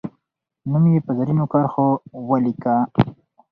نوم 0.71 0.83
یې 0.93 0.99
په 1.05 1.11
زرینو 1.17 1.45
کرښو 1.51 1.87
ولیکه. 2.29 2.75